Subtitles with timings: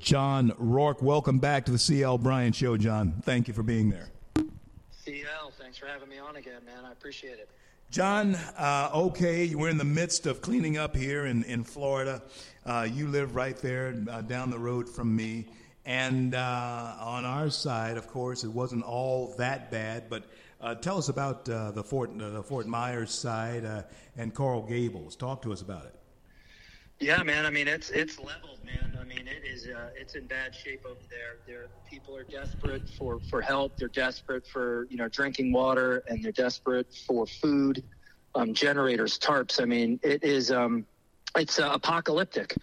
[0.00, 1.02] John Rourke.
[1.02, 3.20] Welcome back to the CL Bryant Show, John.
[3.22, 4.08] Thank you for being there.
[4.34, 6.86] CL, thanks for having me on again, man.
[6.86, 7.50] I appreciate it.
[7.90, 12.22] John, uh, okay, we're in the midst of cleaning up here in, in Florida.
[12.64, 15.46] Uh, you live right there uh, down the road from me.
[15.84, 20.08] And uh, on our side, of course, it wasn't all that bad.
[20.08, 20.24] But
[20.62, 23.84] uh, tell us about uh, the, Fort, the Fort Myers side
[24.16, 25.14] and Coral Gables.
[25.14, 25.94] Talk to us about it.
[27.00, 27.46] Yeah, man.
[27.46, 28.94] I mean, it's it's leveled, man.
[29.00, 31.38] I mean, it is uh, it's in bad shape over there.
[31.46, 33.78] There, people are desperate for for help.
[33.78, 37.82] They're desperate for you know drinking water, and they're desperate for food,
[38.34, 39.62] um, generators, tarps.
[39.62, 40.86] I mean, it is um,
[41.34, 42.54] it's uh, apocalyptic.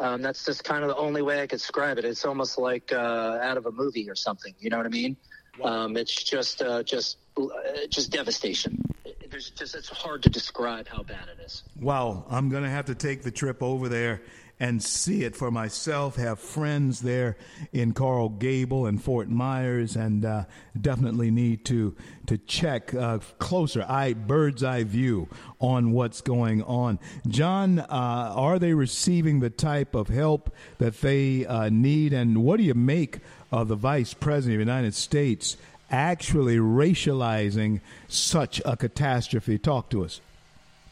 [0.00, 2.04] Um, that's just kind of the only way I could describe it.
[2.04, 4.52] It's almost like uh, out of a movie or something.
[4.58, 5.16] You know what I mean?
[5.56, 5.84] Wow.
[5.84, 7.46] Um, it's just uh, just uh,
[7.90, 8.93] just devastation
[9.34, 11.64] there's just it's hard to describe how bad it is.
[11.80, 14.22] Wow, I'm going to have to take the trip over there
[14.60, 16.14] and see it for myself.
[16.14, 17.36] Have friends there
[17.72, 20.44] in Coral Gable and Fort Myers, and uh,
[20.80, 25.28] definitely need to to check uh, closer, eye bird's eye view
[25.58, 27.00] on what's going on.
[27.26, 32.58] John, uh, are they receiving the type of help that they uh, need, and what
[32.58, 33.18] do you make
[33.50, 35.56] of the Vice President of the United States?
[35.90, 39.58] Actually racializing such a catastrophe?
[39.58, 40.20] Talk to us.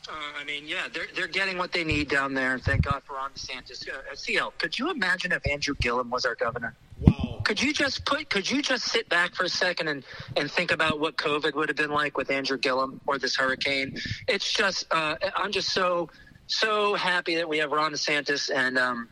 [0.09, 2.59] Uh, I mean, yeah, they're they're getting what they need down there.
[2.59, 3.89] Thank God for Ron DeSantis.
[3.89, 6.75] Uh, CL, could you imagine if Andrew Gillum was our governor?
[7.01, 7.41] Wow.
[7.45, 8.29] Could you just put?
[8.29, 10.05] Could you just sit back for a second and
[10.37, 13.97] and think about what COVID would have been like with Andrew Gillum or this hurricane?
[14.29, 16.11] It's just, uh, I'm just so
[16.49, 18.79] so happy that we have Ron DeSantis and.
[18.79, 19.09] Um,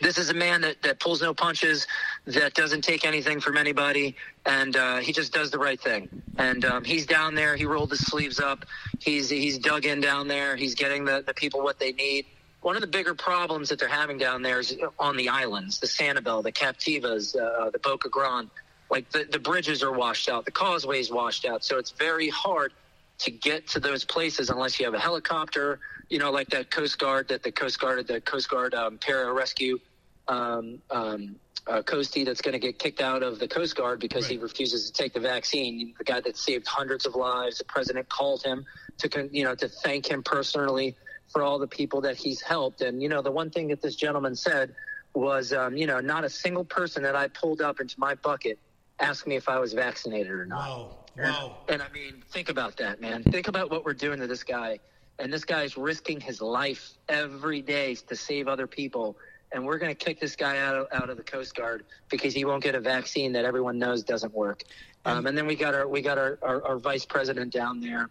[0.00, 1.86] this is a man that, that pulls no punches,
[2.26, 6.08] that doesn't take anything from anybody, and uh, he just does the right thing.
[6.38, 7.54] And um, he's down there.
[7.56, 8.64] He rolled his sleeves up.
[9.00, 10.56] He's he's dug in down there.
[10.56, 12.26] He's getting the, the people what they need.
[12.62, 15.86] One of the bigger problems that they're having down there is on the islands, the
[15.86, 18.50] Sanibel, the Captivas, uh, the Boca Grande.
[18.90, 21.64] Like the, the bridges are washed out, the causeways washed out.
[21.64, 22.72] So it's very hard
[23.18, 26.98] to get to those places unless you have a helicopter you know, like that Coast
[26.98, 29.80] Guard, that the Coast Guard, the Coast Guard um, pararescue
[30.28, 31.36] um, um,
[31.66, 34.32] uh, Coastie that's going to get kicked out of the Coast Guard because right.
[34.32, 35.94] he refuses to take the vaccine.
[35.96, 37.58] The guy that saved hundreds of lives.
[37.58, 38.66] The president called him
[38.98, 40.96] to, you know, to thank him personally
[41.32, 42.82] for all the people that he's helped.
[42.82, 44.74] And you know, the one thing that this gentleman said
[45.14, 48.58] was, um, you know, not a single person that I pulled up into my bucket
[49.00, 50.58] asked me if I was vaccinated or not.
[50.58, 50.98] Wow.
[51.16, 51.58] Wow.
[51.68, 53.22] And, and I mean, think about that, man.
[53.22, 54.80] Think about what we're doing to this guy
[55.18, 59.16] and this guy's risking his life every day to save other people.
[59.54, 62.34] And we're going to kick this guy out of, out of the Coast Guard because
[62.34, 64.64] he won't get a vaccine that everyone knows doesn't work.
[65.04, 68.10] Um, and then we got our we got our, our, our vice president down there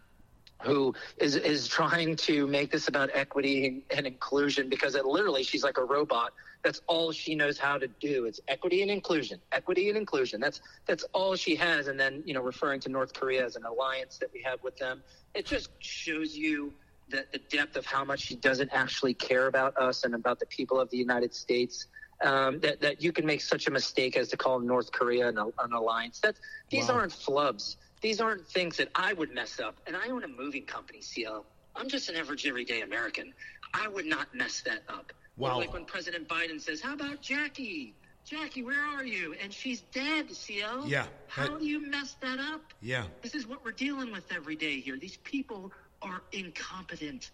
[0.63, 5.43] who is is trying to make this about equity and, and, inclusion because it literally
[5.43, 6.31] she's like a robot.
[6.63, 8.25] That's all she knows how to do.
[8.25, 10.39] It's equity and inclusion, equity and inclusion.
[10.39, 11.87] That's that's all she has.
[11.87, 14.77] And then you know referring to North Korea as an alliance that we have with
[14.77, 15.03] them,
[15.33, 16.73] it just shows you
[17.09, 20.45] the, the depth of how much he doesn't actually care about us and about the
[20.45, 21.87] people of the United States.
[22.21, 25.37] Um, that, that you can make such a mistake as to call North Korea an,
[25.37, 26.21] an alliance.
[26.21, 26.95] That's, these wow.
[26.95, 27.75] aren't flubs.
[27.99, 29.75] These aren't things that I would mess up.
[29.87, 31.45] And I own a moving company, CL.
[31.75, 33.33] I'm just an average everyday American.
[33.73, 35.11] I would not mess that up.
[35.37, 35.55] Wow.
[35.55, 37.95] Or like when President Biden says, How about Jackie?
[38.25, 39.35] Jackie, where are you?
[39.41, 40.87] And she's dead, CL.
[40.87, 41.05] Yeah.
[41.27, 42.61] How that, do you mess that up?
[42.81, 43.03] Yeah.
[43.21, 44.97] This is what we're dealing with every day here.
[44.97, 47.31] These people are incompetent.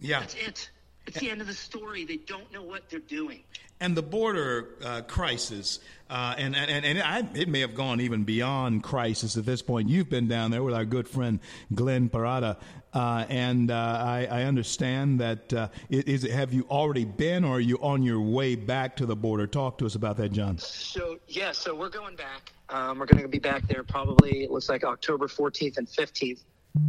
[0.00, 0.20] Yeah.
[0.20, 0.70] That's it.
[1.06, 2.04] It's the end of the story.
[2.04, 3.42] They don't know what they're doing.
[3.80, 8.22] And the border uh, crisis, uh, and and, and I, it may have gone even
[8.22, 9.88] beyond crisis at this point.
[9.88, 11.40] You've been down there with our good friend
[11.74, 12.58] Glenn Parada,
[12.94, 15.52] uh, and uh, I, I, understand that.
[15.52, 19.16] Uh, is have you already been, or are you on your way back to the
[19.16, 19.48] border?
[19.48, 20.58] Talk to us about that, John.
[20.58, 22.52] So yeah, so we're going back.
[22.68, 24.44] Um, we're going to be back there probably.
[24.44, 26.44] It looks like October 14th and 15th.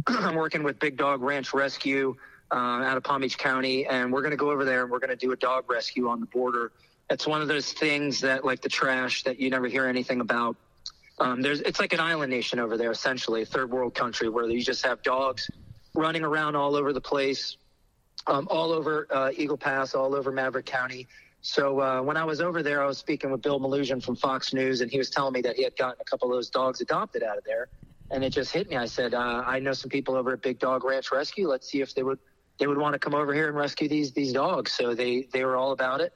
[0.06, 2.16] I'm working with Big Dog Ranch Rescue
[2.50, 4.98] uh, out of Palm Beach County, and we're going to go over there and we're
[4.98, 6.72] going to do a dog rescue on the border.
[7.10, 10.56] It's one of those things that, like the trash, that you never hear anything about.
[11.18, 14.48] Um, there's, it's like an island nation over there, essentially, a third world country where
[14.48, 15.50] you just have dogs
[15.94, 17.56] running around all over the place,
[18.26, 21.06] um, all over uh, Eagle Pass, all over Maverick County.
[21.42, 24.54] So uh, when I was over there, I was speaking with Bill Melugin from Fox
[24.54, 26.80] News, and he was telling me that he had gotten a couple of those dogs
[26.80, 27.68] adopted out of there
[28.10, 28.76] and it just hit me.
[28.76, 31.48] I said, uh, I know some people over at Big Dog Ranch Rescue.
[31.48, 32.18] Let's see if they would
[32.58, 34.72] they would want to come over here and rescue these these dogs.
[34.72, 36.12] So they they were all about it.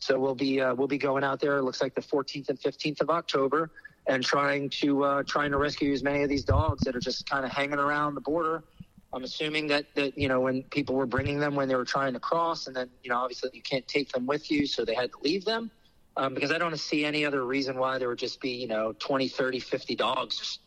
[0.00, 1.58] So we'll be uh, we'll be going out there.
[1.58, 3.70] It looks like the 14th and 15th of October,
[4.08, 7.28] and trying to uh, trying to rescue as many of these dogs that are just
[7.28, 8.64] kind of hanging around the border.
[9.14, 12.14] I'm assuming that that you know when people were bringing them when they were trying
[12.14, 14.94] to cross, and then you know obviously you can't take them with you, so they
[14.94, 15.70] had to leave them.
[16.16, 18.94] um, because I don't see any other reason why there would just be, you know,
[18.98, 20.58] 20, 30, 50 dogs.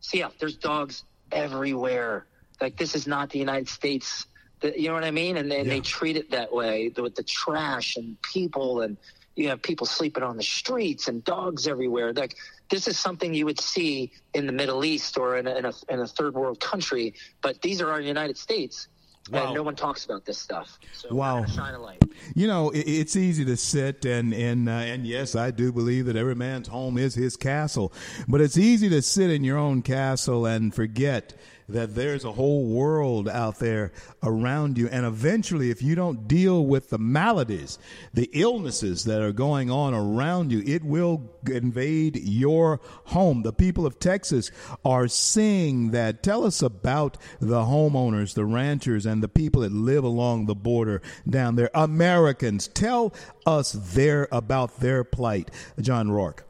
[0.00, 2.26] See yeah, there's dogs everywhere.
[2.60, 4.26] Like this is not the United States.
[4.60, 5.36] The, you know what I mean?
[5.36, 5.68] And, they, yeah.
[5.68, 8.96] they treat it that way with the trash and people and
[9.36, 12.12] you have people sleeping on the streets and dogs everywhere.
[12.12, 12.34] Like
[12.70, 15.72] this is something you would see in the Middle East or in a, in a,
[15.88, 18.88] in a third world country, but these are our United States.
[19.30, 19.52] Wow.
[19.52, 20.78] No one talks about this stuff.
[20.92, 21.44] So wow.
[21.44, 22.02] Shine a light.
[22.34, 26.16] You know, it's easy to sit and and uh, and yes, I do believe that
[26.16, 27.92] every man's home is his castle.
[28.26, 31.34] But it's easy to sit in your own castle and forget
[31.68, 33.92] that there's a whole world out there
[34.22, 34.88] around you.
[34.88, 37.78] And eventually, if you don't deal with the maladies,
[38.14, 43.42] the illnesses that are going on around you, it will invade your home.
[43.42, 44.50] The people of Texas
[44.84, 46.22] are seeing that.
[46.22, 51.02] Tell us about the homeowners, the ranchers, and the people that live along the border
[51.28, 51.70] down there.
[51.74, 53.12] Americans, tell
[53.46, 55.50] us there about their plight.
[55.80, 56.44] John Rourke.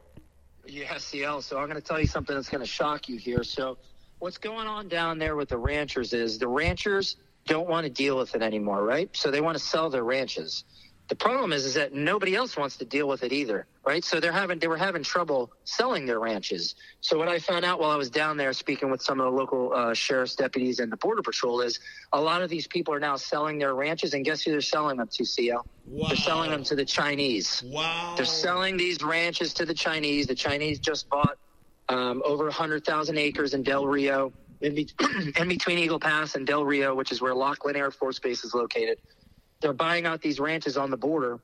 [0.65, 1.41] Yes, CL.
[1.41, 3.43] So I'm going to tell you something that's going to shock you here.
[3.43, 3.77] So
[4.19, 7.15] what's going on down there with the ranchers is the ranchers
[7.47, 9.09] don't want to deal with it anymore, right?
[9.15, 10.63] So they want to sell their ranches.
[11.07, 14.03] The problem is, is that nobody else wants to deal with it either, right?
[14.03, 16.75] So they're having they were having trouble selling their ranches.
[17.01, 19.35] So what I found out while I was down there speaking with some of the
[19.35, 21.79] local uh, sheriff's deputies and the border patrol is
[22.13, 24.97] a lot of these people are now selling their ranches, and guess who they're selling
[24.97, 25.25] them to?
[25.25, 25.65] CL.
[25.87, 26.07] Wow.
[26.09, 27.63] They're selling them to the Chinese.
[27.65, 28.13] Wow.
[28.15, 30.27] They're selling these ranches to the Chinese.
[30.27, 31.39] The Chinese just bought
[31.89, 34.31] um, over 100,000 acres in Del Rio,
[34.61, 34.89] in, be-
[35.37, 38.53] in, between Eagle Pass and Del Rio, which is where Laughlin Air Force Base is
[38.53, 38.99] located.
[39.61, 41.39] They're buying out these ranches on the border.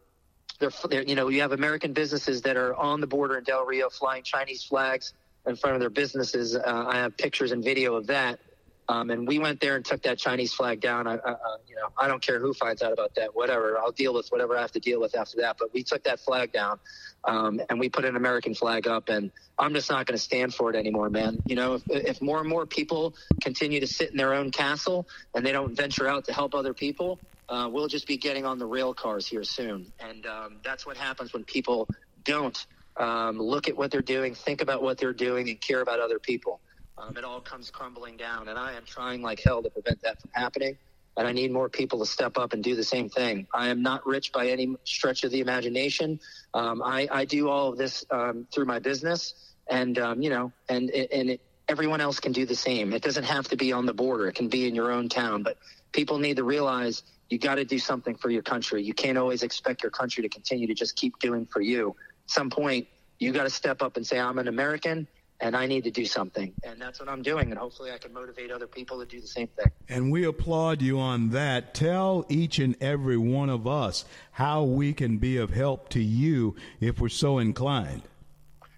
[0.59, 3.65] They're, they're, you know, you have American businesses that are on the border in Del
[3.65, 5.13] Rio flying Chinese flags
[5.45, 6.55] in front of their businesses.
[6.55, 8.39] Uh, I have pictures and video of that.
[8.87, 11.07] Um, and we went there and took that Chinese flag down.
[11.07, 11.35] I, I,
[11.67, 13.35] you know, I don't care who finds out about that.
[13.35, 15.57] Whatever, I'll deal with whatever I have to deal with after that.
[15.57, 16.79] But we took that flag down,
[17.27, 19.09] um, and we put an American flag up.
[19.09, 21.41] And I'm just not going to stand for it anymore, man.
[21.45, 25.07] You know, if, if more and more people continue to sit in their own castle
[25.33, 27.19] and they don't venture out to help other people,
[27.49, 29.91] uh, we'll just be getting on the rail cars here soon.
[29.99, 31.89] And um, that's what happens when people
[32.23, 32.65] don't
[32.97, 36.19] um, look at what they're doing, think about what they're doing, and care about other
[36.19, 36.61] people
[36.97, 38.47] um, it all comes crumbling down.
[38.47, 40.77] And I am trying like hell to prevent that from happening.
[41.17, 43.47] And I need more people to step up and do the same thing.
[43.53, 46.19] I am not rich by any stretch of the imagination.
[46.53, 49.33] Um, I, I, do all of this um, through my business,
[49.69, 52.91] and um, you know, and and it, everyone else can do the same.
[52.91, 55.43] It doesn't have to be on the border; it can be in your own town.
[55.43, 55.57] But
[55.93, 58.83] people need to realize you got to do something for your country.
[58.83, 61.95] You can't always expect your country to continue to just keep doing for you.
[62.25, 62.87] At some point,
[63.19, 65.07] you got to step up and say, "I'm an American
[65.41, 66.53] and I need to do something.
[66.63, 67.49] And that's what I'm doing.
[67.49, 69.71] And hopefully I can motivate other people to do the same thing.
[69.89, 71.73] And we applaud you on that.
[71.73, 76.55] Tell each and every one of us how we can be of help to you
[76.79, 78.03] if we're so inclined.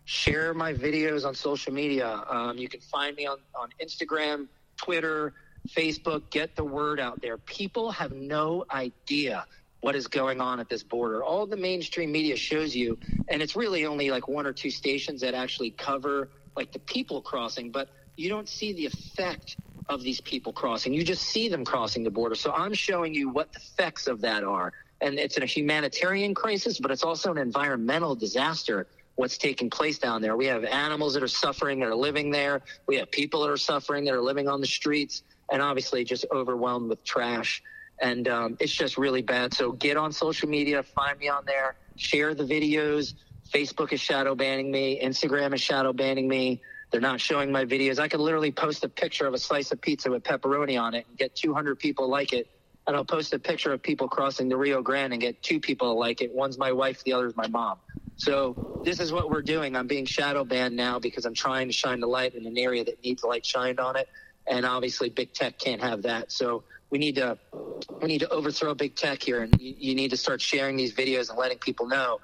[0.06, 2.24] Share my videos on social media.
[2.30, 5.34] Um, you can find me on, on Instagram, Twitter,
[5.68, 6.24] Facebook.
[6.30, 7.38] Get the word out there.
[7.38, 9.46] People have no idea
[9.82, 11.24] what is going on at this border.
[11.24, 15.22] All the mainstream media shows you, and it's really only like one or two stations
[15.22, 19.58] that actually cover like the people crossing, but you don't see the effect
[19.88, 20.94] of these people crossing.
[20.94, 22.36] You just see them crossing the border.
[22.36, 24.74] So I'm showing you what the effects of that are.
[25.00, 30.22] And it's a humanitarian crisis, but it's also an environmental disaster what's taking place down
[30.22, 30.36] there.
[30.36, 32.62] We have animals that are suffering that are living there.
[32.88, 36.26] We have people that are suffering that are living on the streets and obviously just
[36.32, 37.62] overwhelmed with trash.
[38.02, 39.54] And um, it's just really bad.
[39.54, 43.14] So get on social media, find me on there, share the videos,
[43.54, 45.00] Facebook is shadow banning me.
[45.04, 46.62] Instagram is shadow banning me.
[46.92, 48.00] They're not showing my videos.
[48.00, 51.06] I could literally post a picture of a slice of pizza with pepperoni on it
[51.08, 52.48] and get 200 people like it.
[52.88, 56.00] And I'll post a picture of people crossing the Rio Grande and get two people
[56.00, 56.34] like it.
[56.34, 57.80] One's my wife, the other's my mom.
[58.16, 59.76] So this is what we're doing.
[59.76, 62.84] I'm being shadow banned now because I'm trying to shine the light in an area
[62.86, 64.08] that needs light shined on it.
[64.48, 66.32] And obviously big tech can't have that.
[66.32, 67.38] So we need to
[68.02, 70.94] we need to overthrow big tech here and you, you need to start sharing these
[70.94, 72.20] videos and letting people know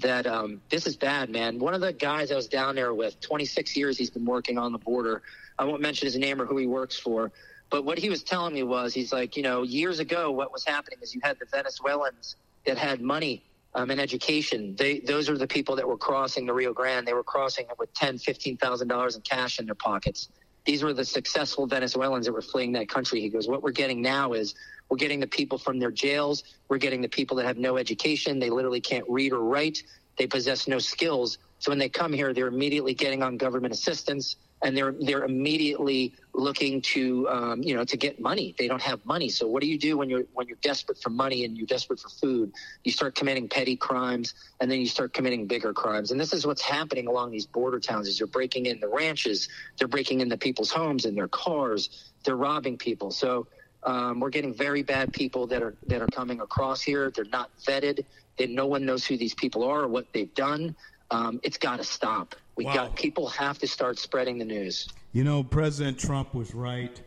[0.00, 1.58] that um, this is bad, man.
[1.58, 4.72] One of the guys I was down there with, 26 years he's been working on
[4.72, 5.22] the border.
[5.58, 7.32] I won't mention his name or who he works for,
[7.70, 10.64] but what he was telling me was he's like, you know, years ago, what was
[10.64, 14.74] happening is you had the Venezuelans that had money um, and education.
[14.76, 17.06] They those are the people that were crossing the Rio Grande.
[17.06, 20.28] They were crossing it with ten, fifteen thousand dollars in cash in their pockets.
[20.64, 23.20] These were the successful Venezuelans that were fleeing that country.
[23.20, 24.54] He goes, what we're getting now is
[24.90, 26.42] we're getting the people from their jails.
[26.68, 28.38] We're getting the people that have no education.
[28.38, 29.82] They literally can't read or write.
[30.18, 31.38] They possess no skills.
[31.60, 34.36] So when they come here, they're immediately getting on government assistance.
[34.62, 38.54] and they're they're immediately looking to um, you know to get money.
[38.58, 41.10] They don't have money, so what do you do when you're when you're desperate for
[41.10, 42.52] money and you're desperate for food?
[42.84, 46.10] You start committing petty crimes, and then you start committing bigger crimes.
[46.10, 49.48] And this is what's happening along these border towns: is they're breaking in the ranches,
[49.78, 53.10] they're breaking into people's homes and their cars, they're robbing people.
[53.10, 53.46] So.
[53.84, 57.10] Um, we're getting very bad people that are that are coming across here.
[57.14, 58.04] They're not vetted.
[58.36, 60.74] They, no one knows who these people are or what they've done.
[61.10, 62.34] Um, it's got to stop.
[62.56, 62.74] We wow.
[62.74, 64.88] got people have to start spreading the news.
[65.12, 67.00] You know, President Trump was right.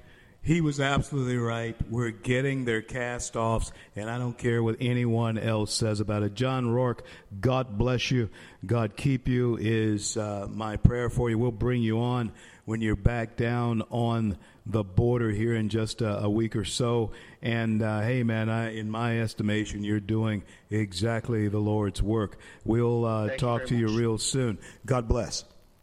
[0.43, 1.75] He was absolutely right.
[1.88, 6.33] We're getting their cast offs, and I don't care what anyone else says about it.
[6.33, 7.03] John Rourke,
[7.39, 8.27] God bless you.
[8.65, 11.38] God keep you is uh, my prayer for you.
[11.38, 12.31] We'll bring you on
[12.65, 17.12] when you're back down on the border here in just a, a week or so.
[17.43, 22.38] And uh, hey, man, I, in my estimation, you're doing exactly the Lord's work.
[22.65, 23.91] We'll uh, talk you to much.
[23.91, 24.57] you real soon.
[24.88, 25.43] God bless.